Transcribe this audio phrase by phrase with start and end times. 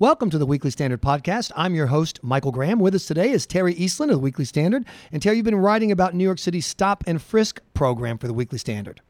[0.00, 1.52] Welcome to the Weekly Standard Podcast.
[1.54, 2.78] I'm your host, Michael Graham.
[2.78, 4.86] With us today is Terry Eastland of the Weekly Standard.
[5.12, 8.32] And Terry, you've been writing about New York City's stop and frisk program for the
[8.32, 9.02] Weekly Standard.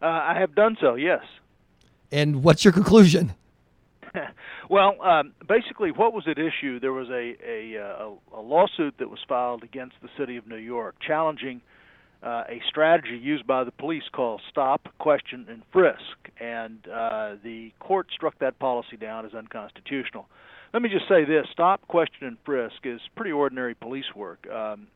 [0.00, 1.20] Uh, I have done so, yes.
[2.10, 3.34] And what's your conclusion?
[4.70, 6.80] well, um, basically, what was at issue?
[6.80, 10.46] There was a, a, uh, a, a lawsuit that was filed against the city of
[10.46, 11.60] New York challenging
[12.22, 17.72] uh, a strategy used by the police called stop, question, and frisk, and uh, the
[17.80, 20.26] court struck that policy down as unconstitutional.
[20.72, 24.46] Let me just say this: stop, question, and frisk is pretty ordinary police work.
[24.50, 24.86] Um,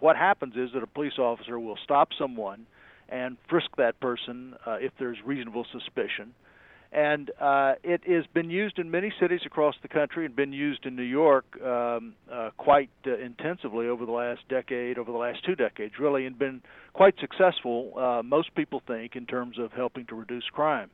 [0.00, 2.66] what happens is that a police officer will stop someone
[3.08, 6.34] and frisk that person uh, if there's reasonable suspicion
[6.92, 10.84] and uh, it has been used in many cities across the country and been used
[10.84, 15.44] in New York um, uh, quite uh, intensively over the last decade, over the last
[15.44, 16.60] two decades, really, and been
[16.92, 17.94] quite successful.
[17.96, 20.90] Uh, most people think in terms of helping to reduce crime.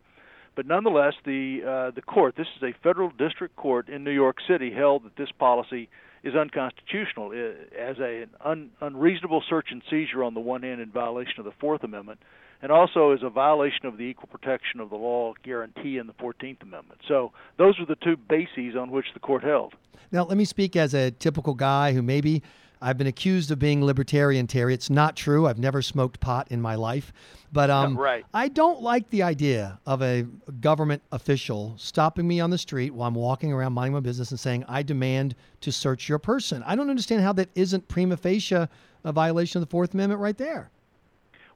[0.55, 4.37] But nonetheless, the uh, the court, this is a federal district court in New York
[4.49, 5.89] City, held that this policy
[6.25, 10.91] is unconstitutional as a, an un, unreasonable search and seizure on the one hand in
[10.91, 12.21] violation of the Fourth Amendment,
[12.63, 16.15] and also is a violation of the equal protection of the law guarantee in the
[16.15, 17.01] 14th Amendment.
[17.07, 19.75] So those are the two bases on which the court held.
[20.11, 22.43] Now, let me speak as a typical guy who maybe
[22.81, 24.73] I've been accused of being libertarian, Terry.
[24.73, 25.47] It's not true.
[25.47, 27.13] I've never smoked pot in my life.
[27.53, 28.25] But um, right.
[28.33, 30.23] I don't like the idea of a
[30.61, 34.39] government official stopping me on the street while I'm walking around minding my business and
[34.39, 36.63] saying, I demand to search your person.
[36.65, 38.67] I don't understand how that isn't prima facie
[39.05, 40.71] a violation of the Fourth Amendment right there.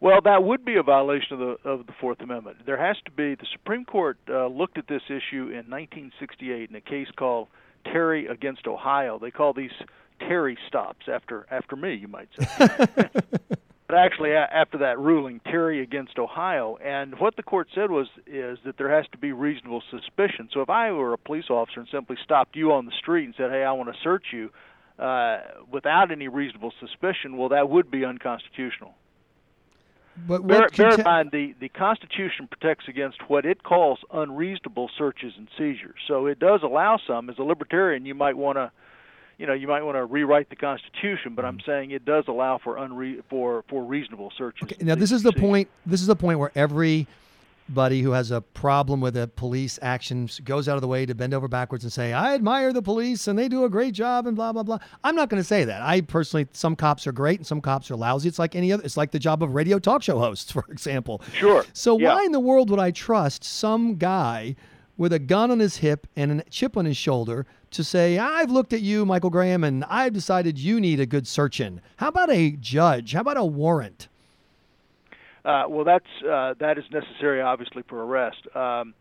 [0.02, 2.66] Well, that would be a violation of the of the Fourth Amendment.
[2.66, 3.36] There has to be.
[3.36, 7.46] The Supreme Court uh, looked at this issue in 1968 in a case called
[7.84, 9.20] Terry against Ohio.
[9.20, 9.70] They call these
[10.18, 12.66] Terry stops after after me, you might say.
[13.86, 18.58] but actually, after that ruling, Terry against Ohio, and what the court said was is
[18.64, 20.48] that there has to be reasonable suspicion.
[20.52, 23.34] So if I were a police officer and simply stopped you on the street and
[23.36, 24.50] said, "Hey, I want to search you,"
[24.98, 28.96] uh, without any reasonable suspicion, well, that would be unconstitutional.
[30.28, 35.32] But bear, bear in mind, the, the Constitution protects against what it calls unreasonable searches
[35.38, 35.98] and seizures.
[36.06, 37.30] So it does allow some.
[37.30, 38.70] As a libertarian, you might want to,
[39.38, 41.34] you know, you might want to rewrite the Constitution.
[41.34, 41.70] But I'm Mm-hmm.
[41.70, 44.68] saying it does allow for unre- for for reasonable searches.
[44.70, 45.68] Okay, now this is the point.
[45.86, 46.52] This is the point where
[47.72, 51.14] everybody who has a problem with a police action goes out of the way to
[51.14, 54.26] bend over backwards and say, "I admire the police and they do a great job,"
[54.26, 54.76] and blah blah blah.
[55.02, 55.80] I'm not going to say that.
[55.80, 58.28] I personally, some cops are great and some cops are lousy.
[58.28, 58.82] It's like any other.
[58.84, 61.22] It's like the job of radio talk show hosts, for example.
[61.32, 61.64] Sure.
[61.72, 62.14] So Yeah.
[62.14, 64.54] why in the world would I trust some guy
[64.98, 68.50] with a gun on his hip and a chip on his shoulder to say, "I've
[68.50, 71.80] looked at you, Michael Graham, and I've decided you need a good search in"?
[71.96, 73.14] How about a judge?
[73.14, 74.08] How about a warrant?
[75.44, 78.46] Uh, well, that's uh, that is necessary, obviously, for arrest.
[78.54, 78.94] Um,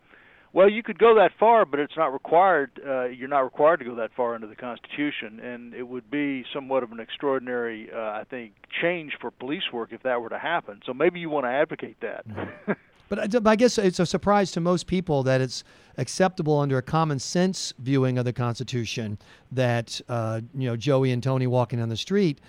[0.54, 2.72] well, you could go that far, but it's not required.
[2.86, 6.44] Uh, you're not required to go that far under the Constitution, and it would be
[6.54, 10.40] somewhat of an extraordinary, uh, I think, change for police work if that were to
[10.40, 10.82] happen.
[10.86, 12.26] So maybe you want to advocate that.
[13.12, 15.66] But I, guess it's a surprise to most people that it's
[15.98, 19.18] acceptable under a common sense viewing of the Constitution
[19.52, 22.40] that uh, you know Joey and Tony walking down the street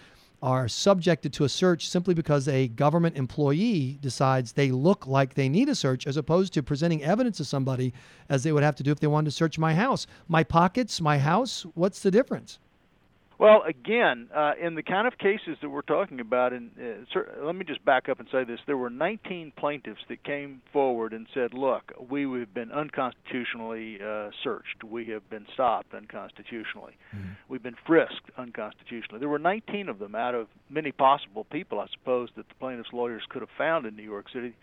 [0.42, 5.48] are subjected to a search simply because a government employee decides they look like they
[5.48, 7.94] need a search, as opposed to presenting evidence to somebody
[8.28, 11.00] as they would have to do if they wanted to search my house, my pockets,
[11.00, 11.64] my house.
[11.74, 12.58] What's the difference?
[13.42, 17.40] Well, again, uh, in the kind of cases that we're talking about, and uh, cer-
[17.42, 21.12] let me just back up and say this: there were 19 plaintiffs that came forward
[21.12, 24.84] and said, "Look, we have been unconstitutionally uh, searched.
[24.88, 26.92] We have been stopped unconstitutionally.
[27.48, 31.86] We've been frisked unconstitutionally." There were 19 of them out of many possible people, I
[31.98, 34.54] suppose, that the plaintiffs' lawyers could have found in New York City.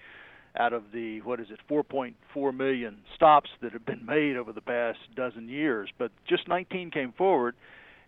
[0.57, 4.61] Out of the what is it, 4.4 million stops that have been made over the
[4.61, 7.55] past dozen years, but just 19 came forward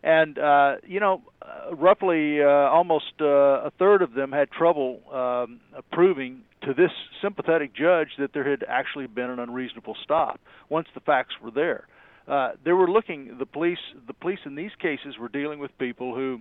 [0.03, 5.01] and uh, you know, uh, roughly uh, almost uh, a third of them had trouble
[5.13, 5.59] um,
[5.91, 6.91] proving to this
[7.22, 11.88] sympathetic judge that there had actually been an unreasonable stop once the facts were there.
[12.28, 13.37] Uh, they were looking.
[13.40, 16.40] The police, the police in these cases were dealing with people who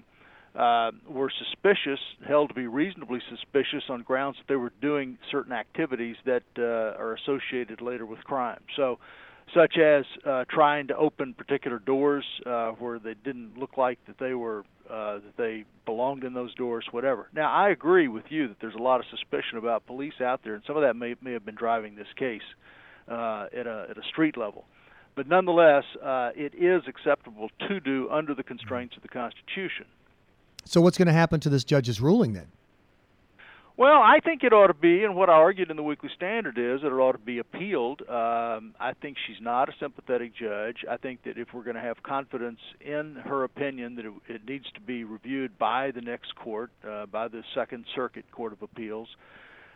[0.55, 5.53] uh, were suspicious, held to be reasonably suspicious on grounds that they were doing certain
[5.53, 8.61] activities that uh, are associated later with crime.
[8.77, 8.99] So
[9.55, 14.19] such as uh, trying to open particular doors uh, where they didn't look like that
[14.19, 17.29] they were uh, that they belonged in those doors, whatever.
[17.33, 20.55] Now, I agree with you that there's a lot of suspicion about police out there,
[20.55, 22.43] and some of that may may have been driving this case
[23.09, 24.65] uh, at a at a street level.
[25.15, 29.87] But nonetheless, uh, it is acceptable to do under the constraints of the Constitution.
[30.65, 32.47] So what's going to happen to this judge's ruling then?
[33.81, 36.59] Well, I think it ought to be, and what I argued in the Weekly Standard
[36.59, 38.03] is that it ought to be appealed.
[38.03, 40.85] Um, I think she's not a sympathetic judge.
[40.87, 44.45] I think that if we're going to have confidence in her opinion, that it, it
[44.47, 48.61] needs to be reviewed by the next court, uh, by the Second Circuit Court of
[48.61, 49.09] Appeals.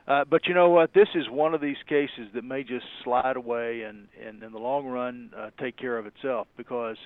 [0.07, 0.93] Uh, but you know what?
[0.93, 4.59] This is one of these cases that may just slide away and, and in the
[4.59, 6.99] long run, uh, take care of itself because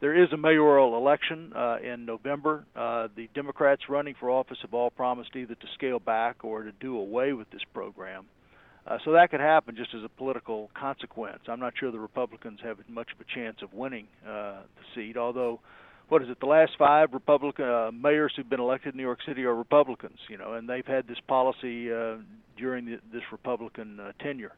[0.00, 2.64] there is a mayoral election uh, in November.
[2.76, 6.72] Uh, the Democrats running for office have all promised either to scale back or to
[6.72, 8.26] do away with this program.
[8.86, 11.40] Uh, so that could happen just as a political consequence.
[11.48, 15.16] I'm not sure the Republicans have much of a chance of winning uh, the seat,
[15.16, 15.60] although
[16.08, 16.40] what is it?
[16.40, 20.18] The last five Republican uh, mayors who've been elected in New York City are Republicans,
[20.30, 22.16] you know, and they've had this policy uh,
[22.56, 24.52] during the, this Republican uh, tenure.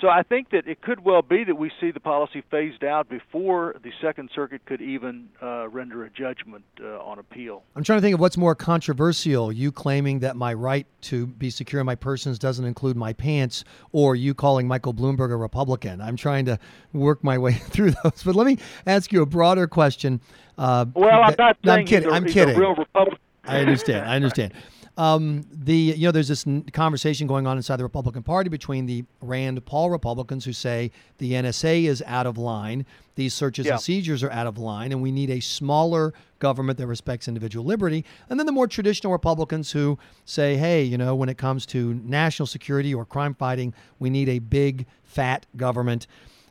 [0.00, 3.08] So I think that it could well be that we see the policy phased out
[3.08, 7.64] before the Second Circuit could even uh, render a judgment uh, on appeal.
[7.74, 11.50] I'm trying to think of what's more controversial: you claiming that my right to be
[11.50, 16.00] secure in my persons doesn't include my pants, or you calling Michael Bloomberg a Republican.
[16.00, 16.60] I'm trying to
[16.92, 18.22] work my way through those.
[18.24, 20.20] But let me ask you a broader question.
[20.56, 22.08] Uh, well, I'm not no, I'm kidding.
[22.08, 22.56] A, I'm kidding.
[22.56, 23.18] real Republican.
[23.44, 24.08] I understand.
[24.08, 24.52] I understand.
[24.98, 29.04] Um, the you know there's this conversation going on inside the Republican Party between the
[29.22, 32.84] Rand Paul Republicans who say the NSA is out of line,
[33.14, 33.74] these searches yeah.
[33.74, 37.64] and seizures are out of line, and we need a smaller government that respects individual
[37.64, 38.04] liberty.
[38.28, 41.94] And then the more traditional Republicans who say, hey, you know, when it comes to
[42.04, 46.08] national security or crime fighting, we need a big fat government.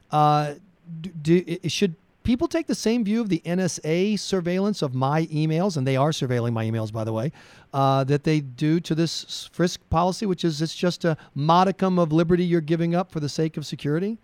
[0.09, 0.53] Uh,
[1.01, 1.95] do, do, should
[2.27, 6.09] people take the same view of the NSA surveillance of my emails, and they are
[6.09, 7.31] surveilling my emails, by the way,
[7.74, 12.12] uh, that they do to this frisk policy, which is it's just a modicum of
[12.12, 14.18] liberty you're giving up for the sake of security?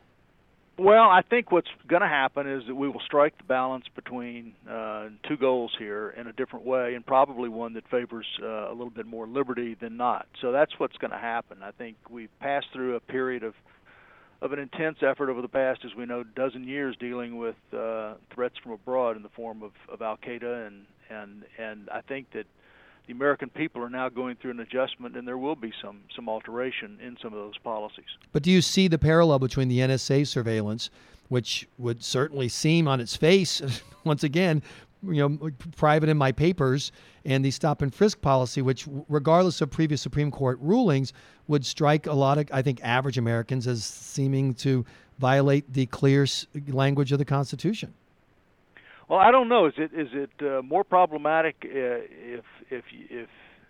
[0.77, 4.53] Well, I think what's going to happen is that we will strike the balance between
[4.69, 8.73] uh, two goals here in a different way, and probably one that favors uh, a
[8.73, 10.27] little bit more liberty than not.
[10.41, 11.59] So that's what's going to happen.
[11.63, 13.53] I think we've passed through a period of
[14.43, 18.15] of an intense effort over the past, as we know, dozen years dealing with uh,
[18.35, 22.29] threats from abroad in the form of, of Al Qaeda, and and and I think
[22.33, 22.45] that
[23.07, 26.27] the American people are now going through an adjustment, and there will be some some
[26.27, 28.05] alteration in some of those policies.
[28.33, 30.89] But do you see the parallel between the NSA surveillance,
[31.29, 33.61] which would certainly seem on its face,
[34.03, 34.61] once again,
[35.07, 36.91] you know, private in my papers,
[37.25, 41.13] and the stop and frisk policy, which, regardless of previous Supreme Court rulings,
[41.47, 44.85] would strike a lot of, I think, average Americans as seeming to
[45.19, 46.25] violate the clear
[46.67, 47.93] language of the Constitution.
[49.09, 49.67] Well, I don't know.
[49.67, 53.29] Is it is it uh, more problematic uh, if if if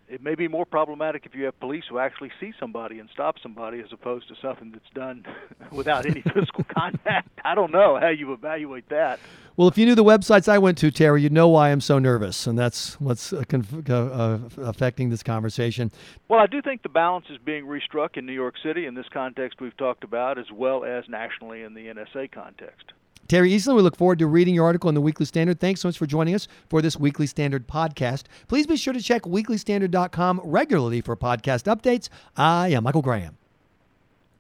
[0.10, 3.36] it may be more problematic if you have police who actually see somebody and stop
[3.42, 5.26] somebody as opposed to something that's done
[5.72, 7.30] without any physical contact.
[7.44, 9.20] I don't know how you evaluate that.
[9.56, 12.00] Well, if you knew the websites I went to, Terry, you'd know why I'm so
[12.00, 15.92] nervous, and that's what's uh, conf- uh, uh, affecting this conversation.
[16.28, 19.06] Well, I do think the balance is being restruck in New York City in this
[19.14, 22.94] context we've talked about, as well as nationally in the NSA context.
[23.34, 25.60] Terry Eastland, we look forward to reading your article in the Weekly Standard.
[25.60, 28.26] Thanks so much for joining us for this Weekly Standard podcast.
[28.48, 32.10] Please be sure to check weeklystandard.com regularly for podcast updates.
[32.38, 33.40] I am Michael Graham.